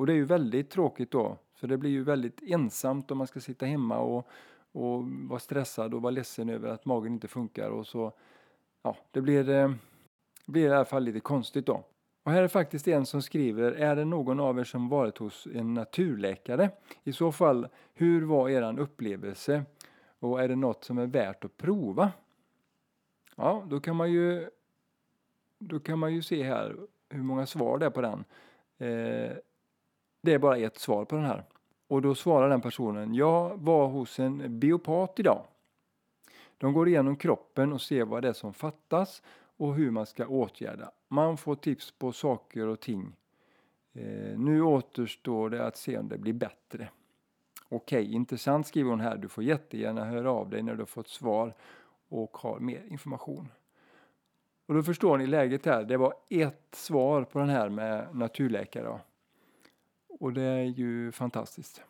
Och 0.01 0.07
det 0.07 0.13
är 0.13 0.17
ju 0.17 0.25
väldigt 0.25 0.71
tråkigt 0.71 1.11
då, 1.11 1.37
för 1.55 1.69
det 1.69 1.77
blir 1.77 1.91
ju 1.91 2.03
väldigt 2.03 2.43
ensamt 2.43 3.11
om 3.11 3.19
man 3.19 3.27
ska 3.27 3.41
sitta 3.41 3.67
hemma 3.67 3.99
och, 3.99 4.29
och 4.73 5.05
vara 5.05 5.39
stressad 5.39 5.95
och 5.95 6.03
vara 6.03 6.11
ledsen 6.11 6.49
över 6.49 6.69
att 6.69 6.85
magen 6.85 7.13
inte 7.13 7.29
funkar 7.29 7.71
och 7.71 7.87
så, 7.87 8.13
ja, 8.83 8.97
det 9.11 9.21
blir, 9.21 9.49
eh, 9.49 9.69
det 10.45 10.53
blir 10.53 10.69
i 10.69 10.73
alla 10.73 10.85
fall 10.85 11.03
lite 11.03 11.21
konstigt 11.21 11.67
då. 11.67 11.85
Och 12.23 12.33
här 12.33 12.43
är 12.43 12.49
faktiskt 12.49 12.89
en 12.89 13.07
som 13.07 13.23
skriver, 13.23 13.73
är 13.73 13.97
det 13.97 14.05
någon 14.05 14.41
av 14.41 14.59
er 14.59 14.65
som 14.65 14.89
varit 14.89 15.19
hos 15.19 15.47
en 15.55 15.75
naturläkare? 15.75 16.71
I 17.05 17.13
så 17.13 17.33
fall, 17.33 17.69
hur 17.95 18.23
var 18.23 18.49
er 18.49 18.81
upplevelse? 18.81 19.65
Och 20.19 20.43
är 20.43 20.49
det 20.49 20.57
något 20.57 20.85
som 20.85 20.99
är 20.99 21.07
värt 21.07 21.45
att 21.45 21.57
prova? 21.57 22.13
Ja, 23.37 23.65
då 23.69 23.81
kan 23.81 23.97
man 23.97 24.13
ju, 24.13 24.51
då 25.59 25.81
kan 25.81 25.99
man 25.99 26.15
ju 26.15 26.23
se 26.23 26.43
här 26.43 26.77
hur 27.09 27.23
många 27.23 27.47
svar 27.47 27.79
det 27.79 27.87
är 27.87 27.91
på 27.91 28.01
den. 28.01 28.25
Eh, 28.79 29.37
det 30.21 30.33
är 30.33 30.39
bara 30.39 30.57
ett 30.57 30.79
svar 30.79 31.05
på 31.05 31.17
den 31.17 31.25
här. 31.25 31.45
Och 31.89 32.03
då 32.03 32.15
svarar 32.15 32.49
den 32.49 32.61
personen, 32.61 33.15
jag 33.15 33.57
var 33.57 33.89
hos 33.89 34.19
en 34.19 34.59
biopat 34.61 35.21
idag. 35.21 35.45
De 36.59 36.73
går 36.73 36.89
igenom 36.89 37.17
kroppen 37.17 37.73
och 37.73 37.81
ser 37.81 38.05
vad 38.05 38.23
det 38.23 38.29
är 38.29 38.33
som 38.33 38.55
fattas 38.55 39.23
och 39.57 39.75
hur 39.75 39.91
man 39.91 40.07
ska 40.07 40.27
åtgärda. 40.27 40.91
Man 41.09 41.37
får 41.37 41.55
tips 41.55 41.91
på 41.91 42.13
saker 42.13 42.67
och 42.67 42.81
ting. 42.81 43.17
Eh, 43.93 44.39
nu 44.39 44.63
återstår 44.63 45.51
det 45.51 45.67
att 45.67 45.77
se 45.77 45.99
om 45.99 46.09
det 46.09 46.19
blir 46.19 46.33
bättre. 46.33 46.89
Okej, 47.69 48.03
okay, 48.03 48.15
intressant 48.15 48.67
skriver 48.67 48.91
hon 48.91 49.01
här. 49.01 49.17
Du 49.17 49.29
får 49.29 49.45
jättegärna 49.45 50.05
höra 50.05 50.31
av 50.31 50.51
dig 50.51 50.63
när 50.63 50.75
du 50.75 50.79
har 50.79 50.87
fått 50.87 51.09
svar 51.09 51.55
och 52.09 52.37
har 52.37 52.59
mer 52.59 52.85
information. 52.89 53.49
Och 54.67 54.75
då 54.75 54.83
förstår 54.83 55.19
ni 55.19 55.27
läget 55.27 55.67
här. 55.67 55.85
Det 55.85 55.97
var 55.97 56.15
ett 56.29 56.69
svar 56.75 57.25
på 57.25 57.39
den 57.39 57.49
här 57.49 57.69
med 57.69 58.17
naturläkare. 58.17 58.99
Och 60.21 60.33
det 60.33 60.43
är 60.43 60.65
ju 60.65 61.13
fantastiskt. 61.13 61.83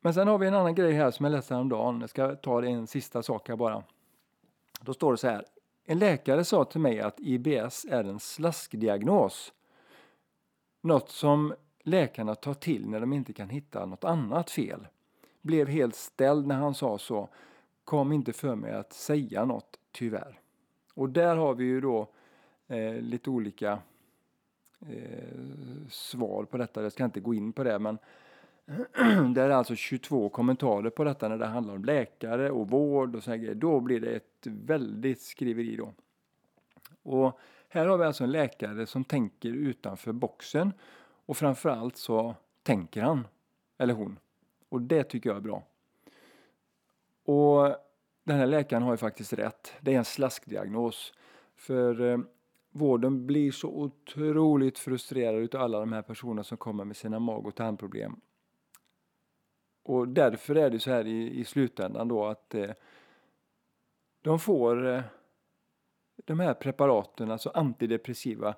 Men 0.00 0.14
sen 0.14 0.28
har 0.28 0.38
vi 0.38 0.46
en 0.46 0.54
annan 0.54 0.74
grej 0.74 0.92
här 0.92 1.10
som 1.10 1.24
jag 1.24 1.30
läste 1.30 1.54
häromdagen. 1.54 2.00
Jag 2.00 2.10
ska 2.10 2.34
ta 2.34 2.64
en 2.64 2.86
sista 2.86 3.22
sak 3.22 3.48
här 3.48 3.56
bara. 3.56 3.82
Då 4.80 4.94
står 4.94 5.12
det 5.12 5.18
så 5.18 5.28
här. 5.28 5.44
En 5.84 5.98
läkare 5.98 6.44
sa 6.44 6.64
till 6.64 6.80
mig 6.80 7.00
att 7.00 7.20
IBS 7.20 7.86
är 7.90 8.04
en 8.04 8.20
slaskdiagnos. 8.20 9.52
Något 10.80 11.10
som 11.10 11.54
läkarna 11.82 12.34
tar 12.34 12.54
till 12.54 12.88
när 12.88 13.00
de 13.00 13.12
inte 13.12 13.32
kan 13.32 13.48
hitta 13.48 13.86
något 13.86 14.04
annat 14.04 14.50
fel. 14.50 14.88
Blev 15.42 15.68
helt 15.68 15.94
ställd 15.94 16.46
när 16.46 16.56
han 16.56 16.74
sa 16.74 16.98
så. 16.98 17.28
Kom 17.84 18.12
inte 18.12 18.32
för 18.32 18.54
mig 18.54 18.72
att 18.72 18.92
säga 18.92 19.44
något, 19.44 19.78
tyvärr. 19.92 20.40
Och 20.94 21.10
där 21.10 21.36
har 21.36 21.54
vi 21.54 21.64
ju 21.64 21.80
då 21.80 22.08
eh, 22.66 22.94
lite 22.94 23.30
olika 23.30 23.78
eh, 24.80 25.88
svar 25.88 26.44
på 26.44 26.56
detta. 26.56 26.82
Jag 26.82 26.92
ska 26.92 27.04
inte 27.04 27.20
gå 27.20 27.34
in 27.34 27.52
på 27.52 27.64
det 27.64 27.78
men 27.78 27.98
det 29.34 29.42
är 29.42 29.50
alltså 29.50 29.74
22 29.74 30.28
kommentarer 30.28 30.90
på 30.90 31.04
detta 31.04 31.28
när 31.28 31.38
det 31.38 31.46
handlar 31.46 31.74
om 31.74 31.84
läkare 31.84 32.50
och 32.50 32.70
vård 32.70 33.16
och 33.16 33.22
sådana 33.22 33.36
grejer. 33.36 33.54
Då 33.54 33.80
blir 33.80 34.00
det 34.00 34.16
ett 34.16 34.46
väldigt 34.46 35.22
skriveri 35.22 35.76
då. 35.76 35.92
Och 37.02 37.38
här 37.68 37.86
har 37.86 37.98
vi 37.98 38.04
alltså 38.04 38.24
en 38.24 38.32
läkare 38.32 38.86
som 38.86 39.04
tänker 39.04 39.48
utanför 39.48 40.12
boxen 40.12 40.72
och 41.26 41.36
framförallt 41.36 41.96
så 41.96 42.34
tänker 42.62 43.02
han, 43.02 43.26
eller 43.78 43.94
hon. 43.94 44.18
Och 44.68 44.82
det 44.82 45.04
tycker 45.04 45.30
jag 45.30 45.36
är 45.36 45.40
bra. 45.40 45.62
Och 47.24 47.76
den 48.24 48.38
här 48.38 48.46
läkaren 48.46 48.82
har 48.82 48.92
ju 48.92 48.96
faktiskt 48.96 49.32
rätt. 49.32 49.72
Det 49.80 49.94
är 49.94 49.98
en 49.98 50.04
slaskdiagnos. 50.04 51.12
För 51.56 52.00
eh, 52.00 52.18
vården 52.76 53.26
blir 53.26 53.52
så 53.52 53.68
otroligt 53.68 54.78
frustrerad 54.78 55.54
av 55.54 55.62
alla 55.62 55.80
de 55.80 55.92
här 55.92 56.02
personerna 56.02 56.44
som 56.44 56.58
kommer 56.58 56.84
med 56.84 56.96
sina 56.96 57.18
mag 57.18 57.46
och 57.46 57.54
tarmproblem. 57.54 58.20
Och 59.82 60.08
därför 60.08 60.54
är 60.54 60.70
det 60.70 60.80
så 60.80 60.90
här 60.90 61.06
i, 61.06 61.40
i 61.40 61.44
slutändan 61.44 62.08
då 62.08 62.26
att 62.26 62.54
eh, 62.54 62.70
de 64.22 64.38
får 64.38 64.86
eh, 64.86 65.02
de 66.24 66.40
här 66.40 66.54
preparaten, 66.54 67.30
alltså 67.30 67.50
antidepressiva, 67.54 68.54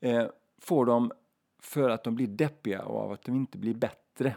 eh, 0.00 0.26
får 0.58 0.86
de 0.86 1.12
för 1.62 1.90
att 1.90 2.04
de 2.04 2.14
blir 2.14 2.26
deppiga 2.26 2.84
och 2.84 3.00
av 3.00 3.12
att 3.12 3.22
de 3.22 3.36
inte 3.36 3.58
blir 3.58 3.74
bättre. 3.74 4.36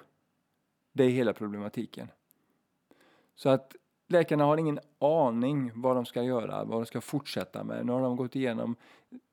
Det 0.91 1.03
är 1.03 1.09
hela 1.09 1.33
problematiken. 1.33 2.07
Så 3.35 3.49
att 3.49 3.75
läkarna 4.11 4.43
har 4.43 4.57
ingen 4.57 4.79
aning 4.99 5.71
vad 5.75 5.95
de 5.95 6.05
ska 6.05 6.23
göra, 6.23 6.63
vad 6.63 6.81
de 6.81 6.85
ska 6.85 7.01
fortsätta 7.01 7.63
med. 7.63 7.85
Nu 7.85 7.91
har 7.91 8.01
de 8.01 8.15
gått 8.15 8.35
igenom 8.35 8.75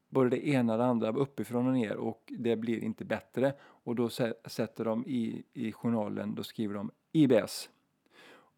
både 0.08 0.30
det 0.30 0.48
ena 0.48 0.72
och 0.72 0.78
det 0.78 0.84
andra 0.84 1.12
uppifrån 1.12 1.66
och 1.66 1.72
ner 1.72 1.96
och 1.96 2.32
det 2.38 2.56
blir 2.56 2.84
inte 2.84 3.04
bättre. 3.04 3.54
Och 3.60 3.94
då 3.94 4.08
sätter 4.46 4.84
de 4.84 5.04
i, 5.06 5.44
i 5.52 5.72
journalen, 5.72 6.34
då 6.34 6.42
skriver 6.42 6.74
de 6.74 6.90
IBS. 7.12 7.70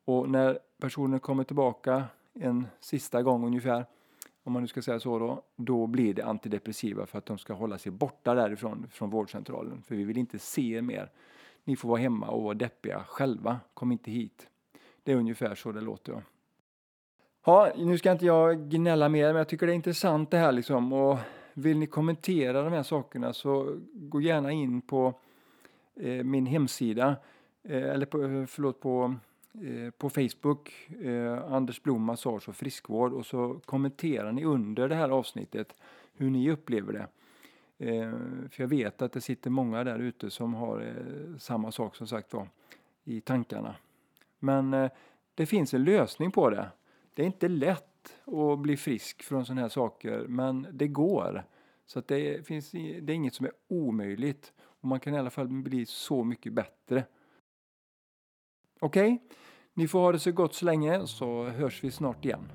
Och 0.05 0.31
när 0.31 0.59
personen 0.79 1.21
kommer 1.21 1.45
tillbaka 1.45 2.05
en 2.35 2.67
sista 2.81 3.23
gång 3.23 3.47
ungefär, 3.47 3.87
om 4.43 4.53
man 4.53 4.63
nu 4.63 4.69
ska 4.69 4.83
säga 4.83 5.01
så 5.01 5.19
då, 5.19 5.43
då 5.57 5.87
blir 5.87 6.15
det 6.15 6.23
antidepressiva 6.23 7.07
för 7.07 7.19
att 7.19 7.27
de 7.27 7.39
ska 7.39 7.55
hålla 7.55 7.79
sig 7.79 7.93
borta 7.93 8.35
därifrån, 8.35 8.87
från 8.91 9.11
vårdcentralen. 9.11 9.83
För 9.83 9.95
vi 9.95 10.05
vill 10.05 10.19
inte 10.19 10.39
se 10.39 10.75
er 10.75 10.83
mer. 10.83 11.11
Ni 11.65 11.77
får 11.77 11.89
vara 11.89 12.01
hemma 12.01 12.29
och 12.29 12.43
vara 12.43 12.55
deppiga 12.55 13.05
själva, 13.05 13.61
kom 13.75 13.93
inte 13.93 14.11
hit. 14.11 14.49
Det 15.09 15.13
är 15.13 15.17
ungefär 15.17 15.55
så 15.55 15.73
det 15.73 15.81
låter. 15.81 16.13
Ja. 16.13 16.23
Ja, 17.45 17.73
nu 17.77 17.99
ska 17.99 18.13
inte 18.13 18.27
jag 18.27 18.71
gnälla 18.71 19.09
mer, 19.09 19.27
men 19.27 19.37
jag 19.37 19.49
tycker 19.49 19.67
det 19.67 19.73
är 19.73 19.75
intressant 19.75 20.31
det 20.31 20.37
här 20.37 20.53
liksom. 20.53 20.93
Och 20.93 21.19
vill 21.55 21.79
ni 21.79 21.87
kommentera 21.87 22.63
de 22.63 22.73
här 22.73 22.83
sakerna 22.83 23.33
så 23.33 23.79
gå 23.93 24.21
gärna 24.21 24.53
in 24.53 24.81
på 24.81 25.15
eh, 25.97 26.25
min 26.25 26.47
hemsida, 26.47 27.17
eh, 27.63 27.83
eller 27.83 28.07
på, 28.07 28.23
eh, 28.23 28.47
förlåt, 28.47 28.81
på, 28.81 29.15
eh, 29.53 29.91
på 29.91 30.11
Facebook, 30.11 30.89
eh, 31.03 31.53
Anders 31.53 31.83
Blom 31.83 32.03
Massage 32.03 32.49
och 32.49 32.57
Friskvård 32.57 33.13
och 33.13 33.27
så 33.27 33.61
kommenterar 33.65 34.33
ni 34.33 34.45
under 34.45 34.89
det 34.89 34.95
här 34.95 35.09
avsnittet 35.09 35.75
hur 36.17 36.31
ni 36.31 36.51
upplever 36.51 36.93
det. 36.93 37.07
Eh, 37.89 38.13
för 38.51 38.63
jag 38.63 38.69
vet 38.69 39.03
att 39.03 39.13
det 39.13 39.21
sitter 39.21 39.51
många 39.51 39.85
där 39.85 39.99
ute 39.99 40.31
som 40.31 40.55
har 40.55 40.81
eh, 40.81 41.37
samma 41.39 41.73
sak 41.73 41.97
som 41.97 42.07
sagt 42.07 42.33
var 42.33 42.49
i 43.05 43.21
tankarna. 43.21 43.75
Men 44.39 44.75
eh, 44.75 44.91
det 45.35 45.47
finns 45.47 45.75
en 45.75 45.85
lösning 45.85 46.31
på 46.31 46.51
det. 46.51 46.69
Det 47.15 47.23
är 47.23 47.27
inte 47.27 47.49
lätt 47.49 47.85
att 48.27 48.59
bli 48.59 48.77
frisk 48.77 49.23
från 49.23 49.47
sådana 49.47 49.61
här 49.61 49.69
saker, 49.69 50.27
men 50.29 50.67
det 50.73 50.89
går. 50.89 51.45
Så 51.87 51.99
att 51.99 52.09
det, 52.09 52.47
finns, 52.47 52.71
det 52.71 52.79
är 52.99 53.11
inget 53.11 53.35
som 53.35 53.47
är 53.47 53.53
omöjligt. 53.69 54.53
Och 54.61 54.89
man 54.89 55.01
kan 55.01 55.15
i 55.15 55.19
alla 55.19 55.31
fall 55.31 55.49
bli 55.49 55.87
så 55.87 56.25
mycket 56.25 56.53
bättre. 56.53 57.05
Okej, 58.81 59.15
okay? 59.15 59.37
ni 59.75 59.89
får 59.89 59.99
ha 59.99 60.13
det 60.13 60.19
så 60.19 60.33
gott 60.33 60.55
så 60.55 60.65
länge 60.65 61.07
så 61.07 61.45
hörs 61.45 61.85
vi 61.85 61.91
snart 61.91 62.25
igen. 62.25 62.53